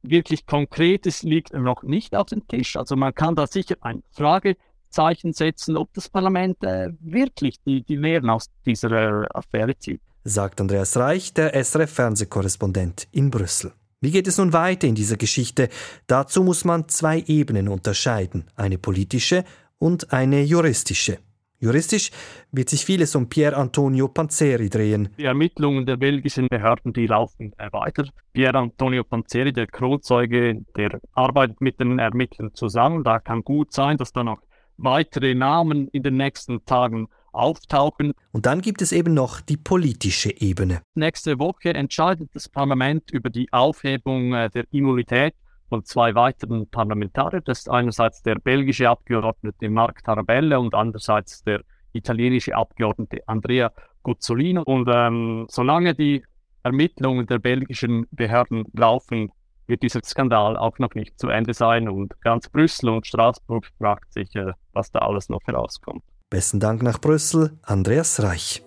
wirklich 0.03 0.47
Konkretes 0.47 1.23
liegt 1.23 1.53
noch 1.53 1.83
nicht 1.83 2.15
auf 2.15 2.29
dem 2.29 2.47
Tisch. 2.47 2.77
Also 2.77 2.95
man 2.95 3.15
kann 3.15 3.35
da 3.35 3.47
sicher 3.47 3.77
ein 3.81 4.03
Fragezeichen 4.13 5.33
setzen, 5.33 5.77
ob 5.77 5.93
das 5.95 6.09
Parlament 6.09 6.63
äh, 6.63 6.91
wirklich 7.01 7.61
die, 7.63 7.83
die 7.83 7.97
Lehren 7.97 8.31
aus 8.31 8.51
dieser 8.65 8.91
äh, 8.93 9.27
Affäre 9.33 9.77
zieht 9.79 10.01
sagt 10.27 10.61
Andreas 10.61 10.97
Reich, 10.97 11.33
der 11.33 11.55
SRF-Fernsehkorrespondent 11.55 13.07
in 13.13 13.31
Brüssel. 13.31 13.73
Wie 14.01 14.11
geht 14.11 14.27
es 14.27 14.39
nun 14.39 14.53
weiter 14.53 14.87
in 14.87 14.95
dieser 14.95 15.17
Geschichte? 15.17 15.69
Dazu 16.07 16.43
muss 16.43 16.65
man 16.65 16.89
zwei 16.89 17.23
Ebenen 17.27 17.69
unterscheiden, 17.69 18.45
eine 18.57 18.77
politische 18.77 19.45
und 19.79 20.13
eine 20.13 20.43
juristische. 20.43 21.19
Juristisch 21.59 22.11
wird 22.53 22.69
sich 22.69 22.85
vieles 22.85 23.15
um 23.15 23.29
Pier 23.29 23.57
Antonio 23.57 24.09
Panzeri 24.09 24.69
drehen. 24.69 25.09
Die 25.17 25.25
Ermittlungen 25.25 25.87
der 25.87 25.97
belgischen 25.97 26.49
Behörden, 26.49 26.93
die 26.93 27.07
laufen 27.07 27.53
weiter. 27.73 28.05
Pier 28.33 28.55
Antonio 28.55 29.05
Panzeri, 29.05 29.53
der 29.53 29.67
Kronzeuge, 29.67 30.61
der 30.77 31.01
arbeitet 31.13 31.61
mit 31.63 31.81
den 31.81 31.99
Ermittlern 31.99 32.53
zusammen. 32.53 33.05
Da 33.05 33.21
kann 33.21 33.43
gut 33.43 33.73
sein, 33.73 33.97
dass 33.97 34.13
da 34.13 34.23
noch 34.23 34.43
weitere 34.77 35.35
Namen 35.35 35.89
in 35.89 36.03
den 36.03 36.19
nächsten 36.19 36.65
Tagen 36.67 37.09
auftauchen. 37.37 38.13
Und 38.33 38.47
dann 38.47 38.61
gibt 38.61 38.83
es 38.83 38.93
eben 38.93 39.15
noch 39.15 39.41
die 39.41 39.57
politische 39.57 40.31
Ebene. 40.41 40.83
Nächste 40.95 41.39
Woche 41.39 41.75
entscheidet 41.75 42.31
das 42.35 42.49
Parlament 42.49 43.11
über 43.11 43.31
die 43.31 43.53
Aufhebung 43.53 44.35
äh, 44.35 44.51
der 44.51 44.65
Immunität 44.71 45.35
von 45.69 45.85
zwei 45.85 46.15
weiteren 46.15 46.69
Parlamentariern. 46.69 47.43
Das 47.45 47.61
ist 47.61 47.71
einerseits 47.71 48.23
der 48.23 48.37
belgische 48.37 48.89
Abgeordnete 48.89 49.69
Marc 49.69 50.03
Tarabella 50.05 50.59
und 50.59 50.75
andererseits 50.75 51.43
der 51.43 51.63
italienische 51.93 52.55
Abgeordnete 52.55 53.21
Andrea 53.27 53.73
Guzzolino. 54.03 54.63
Und 54.63 54.89
ähm, 54.93 55.47
solange 55.49 55.95
die 55.95 56.23
Ermittlungen 56.63 57.27
der 57.27 57.39
belgischen 57.39 58.07
Behörden 58.11 58.65
laufen, 58.73 59.31
wird 59.67 59.83
dieser 59.83 60.01
Skandal 60.05 60.57
auch 60.57 60.79
noch 60.79 60.95
nicht 60.95 61.19
zu 61.19 61.29
Ende 61.29 61.55
sein. 61.55 61.89
Und 61.89 62.21
ganz 62.21 62.49
Brüssel 62.49 62.91
und 62.91 63.07
Straßburg 63.07 63.67
fragt 63.79 64.13
sich, 64.13 64.35
äh, 64.37 64.53
was 64.73 64.91
da 64.91 65.01
alles 65.01 65.29
noch 65.29 65.43
herauskommt. 65.47 66.05
Besten 66.29 66.59
Dank 66.59 66.83
nach 66.83 67.01
Brüssel, 67.01 67.57
Andreas 67.63 68.21
Reich. 68.21 68.61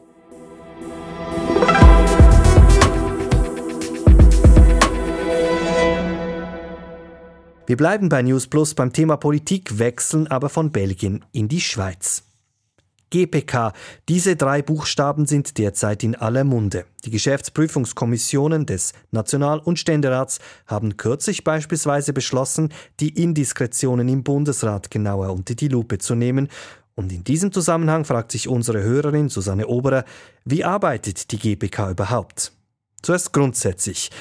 Wir 7.68 7.76
bleiben 7.76 8.08
bei 8.08 8.22
News 8.22 8.48
Plus 8.48 8.74
beim 8.74 8.94
Thema 8.94 9.18
Politik, 9.18 9.78
wechseln 9.78 10.28
aber 10.28 10.48
von 10.48 10.72
Belgien 10.72 11.26
in 11.34 11.50
die 11.50 11.60
Schweiz. 11.60 12.24
GPK. 13.10 13.74
Diese 14.08 14.38
drei 14.38 14.62
Buchstaben 14.62 15.26
sind 15.26 15.58
derzeit 15.58 16.04
in 16.04 16.16
aller 16.16 16.46
Munde. 16.46 16.86
Die 17.04 17.10
Geschäftsprüfungskommissionen 17.10 18.68
des 18.68 18.94
National- 19.12 19.60
und 19.60 19.80
Ständerats 19.80 20.40
haben 20.66 20.96
kürzlich 20.96 21.44
beispielsweise 21.44 22.14
beschlossen, 22.14 22.72
die 23.02 23.22
Indiskretionen 23.22 24.08
im 24.08 24.24
Bundesrat 24.24 24.92
genauer 24.92 25.34
unter 25.34 25.56
die 25.56 25.68
Lupe 25.68 25.98
zu 25.98 26.16
nehmen. 26.16 26.48
Und 27.00 27.14
in 27.14 27.24
diesem 27.24 27.54
Zusammenhang 27.54 28.04
fragt 28.04 28.34
sich 28.34 28.50
unsere 28.50 28.84
Hörerin 28.84 29.30
Susanne 29.30 29.68
Oberer, 29.68 30.04
wie 30.44 30.66
arbeitet 30.66 31.32
die 31.32 31.40
GPK 31.40 31.92
überhaupt? 31.92 32.52
Zuerst 33.02 33.32
grundsätzlich. 33.32 34.12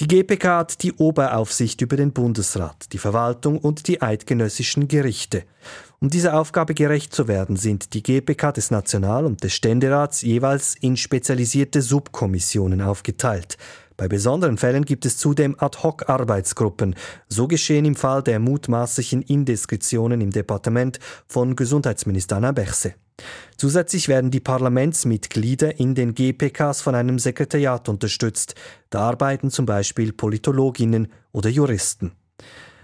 Die 0.00 0.08
GPK 0.08 0.58
hat 0.58 0.82
die 0.82 0.94
Oberaufsicht 0.94 1.80
über 1.80 1.96
den 1.96 2.12
Bundesrat, 2.12 2.92
die 2.92 2.98
Verwaltung 2.98 3.58
und 3.58 3.86
die 3.86 4.02
eidgenössischen 4.02 4.88
Gerichte. 4.88 5.44
Um 6.00 6.10
dieser 6.10 6.36
Aufgabe 6.36 6.74
gerecht 6.74 7.14
zu 7.14 7.28
werden, 7.28 7.54
sind 7.54 7.94
die 7.94 8.02
GPK 8.02 8.50
des 8.50 8.72
National- 8.72 9.26
und 9.26 9.44
des 9.44 9.54
Ständerats 9.54 10.22
jeweils 10.22 10.74
in 10.74 10.96
spezialisierte 10.96 11.82
Subkommissionen 11.82 12.82
aufgeteilt. 12.82 13.58
Bei 13.96 14.08
besonderen 14.08 14.58
Fällen 14.58 14.84
gibt 14.84 15.06
es 15.06 15.18
zudem 15.18 15.54
Ad-hoc-Arbeitsgruppen. 15.58 16.96
So 17.28 17.46
geschehen 17.46 17.84
im 17.84 17.94
Fall 17.94 18.22
der 18.22 18.40
mutmaßlichen 18.40 19.22
Indiskretionen 19.22 20.20
im 20.20 20.30
Departement 20.30 20.98
von 21.28 21.54
Gesundheitsminister 21.54 22.36
Anna 22.36 22.50
Berse. 22.50 22.94
Zusätzlich 23.56 24.08
werden 24.08 24.32
die 24.32 24.40
Parlamentsmitglieder 24.40 25.78
in 25.78 25.94
den 25.94 26.14
GPKs 26.14 26.82
von 26.82 26.96
einem 26.96 27.20
Sekretariat 27.20 27.88
unterstützt. 27.88 28.56
Da 28.90 29.00
arbeiten 29.00 29.50
zum 29.50 29.66
Beispiel 29.66 30.12
Politologinnen 30.12 31.08
oder 31.30 31.48
Juristen. 31.48 32.12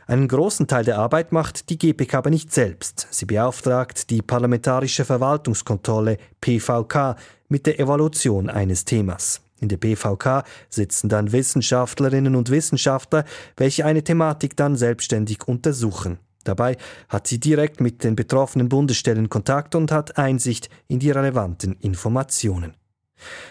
Einen 0.06 0.28
großen 0.28 0.66
Teil 0.66 0.84
der 0.84 0.98
Arbeit 0.98 1.32
macht 1.32 1.70
die 1.70 1.78
GPK 1.78 2.18
aber 2.18 2.30
nicht 2.30 2.52
selbst. 2.52 3.08
Sie 3.10 3.26
beauftragt 3.26 4.10
die 4.10 4.22
Parlamentarische 4.22 5.04
Verwaltungskontrolle 5.04 6.18
PVK 6.40 7.16
mit 7.48 7.66
der 7.66 7.78
Evaluation 7.78 8.48
eines 8.48 8.84
Themas. 8.84 9.40
In 9.60 9.68
der 9.68 9.76
PVK 9.76 10.44
sitzen 10.68 11.08
dann 11.08 11.32
Wissenschaftlerinnen 11.32 12.34
und 12.34 12.50
Wissenschaftler, 12.50 13.24
welche 13.56 13.84
eine 13.84 14.02
Thematik 14.02 14.56
dann 14.56 14.74
selbstständig 14.74 15.46
untersuchen. 15.46 16.18
Dabei 16.44 16.78
hat 17.08 17.26
sie 17.26 17.38
direkt 17.38 17.80
mit 17.80 18.02
den 18.02 18.16
betroffenen 18.16 18.70
Bundesstellen 18.70 19.28
Kontakt 19.28 19.74
und 19.74 19.92
hat 19.92 20.16
Einsicht 20.16 20.70
in 20.88 20.98
die 20.98 21.10
relevanten 21.10 21.76
Informationen. 21.80 22.74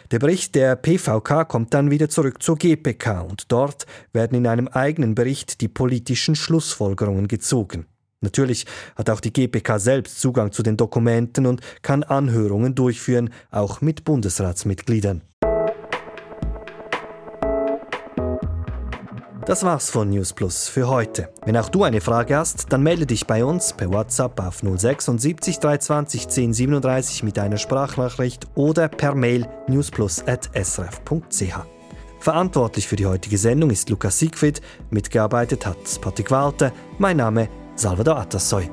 Der 0.09 0.17
Bericht 0.17 0.55
der 0.55 0.75
PVK 0.75 1.47
kommt 1.47 1.75
dann 1.75 1.91
wieder 1.91 2.09
zurück 2.09 2.41
zur 2.41 2.57
GPK 2.57 3.21
und 3.21 3.51
dort 3.51 3.85
werden 4.13 4.35
in 4.35 4.47
einem 4.47 4.67
eigenen 4.67 5.13
Bericht 5.13 5.61
die 5.61 5.67
politischen 5.67 6.35
Schlussfolgerungen 6.35 7.27
gezogen. 7.27 7.85
Natürlich 8.21 8.65
hat 8.95 9.09
auch 9.09 9.21
die 9.21 9.31
GPK 9.31 9.79
selbst 9.79 10.19
Zugang 10.19 10.51
zu 10.51 10.63
den 10.63 10.75
Dokumenten 10.75 11.45
und 11.45 11.61
kann 11.83 12.03
Anhörungen 12.03 12.75
durchführen, 12.75 13.29
auch 13.51 13.79
mit 13.81 14.03
Bundesratsmitgliedern. 14.03 15.21
Das 19.49 19.63
war's 19.63 19.89
von 19.89 20.11
News 20.11 20.31
Plus 20.31 20.69
für 20.69 20.87
heute. 20.87 21.33
Wenn 21.43 21.57
auch 21.57 21.69
du 21.69 21.83
eine 21.83 22.01
Frage 22.01 22.37
hast, 22.37 22.71
dann 22.71 22.83
melde 22.83 23.07
dich 23.07 23.25
bei 23.25 23.43
uns 23.43 23.73
per 23.73 23.91
WhatsApp 23.91 24.39
auf 24.39 24.59
076 24.59 25.57
320 25.57 26.25
1037 26.25 27.23
mit 27.23 27.39
einer 27.39 27.57
Sprachnachricht 27.57 28.45
oder 28.53 28.87
per 28.87 29.15
Mail 29.15 29.47
newsplus.srf.ch. 29.67 31.55
Verantwortlich 32.19 32.87
für 32.87 32.95
die 32.95 33.07
heutige 33.07 33.39
Sendung 33.39 33.71
ist 33.71 33.89
Lukas 33.89 34.19
Siegfried, 34.19 34.61
mitgearbeitet 34.91 35.65
hat 35.65 35.99
Patrick 35.99 36.29
Walter, 36.29 36.71
mein 36.99 37.17
Name 37.17 37.49
Salvador 37.73 38.17
Atassoy. 38.19 38.69